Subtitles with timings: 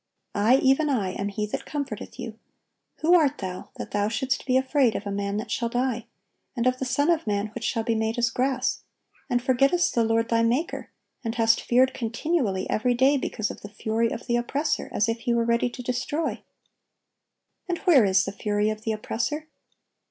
[0.33, 2.39] I, even I, am He that comforteth you:
[3.01, 6.07] who art thou, that thou shouldst be afraid of a man that shall die,
[6.55, 8.81] and of the son of man which shall be made as grass;
[9.29, 10.89] and forgettest the Lord thy Maker;...
[11.23, 15.19] and hast feared continually every day because of the fury of the oppressor, as if
[15.19, 16.41] he were ready to destroy?
[17.69, 19.47] and where is the fury of the oppressor?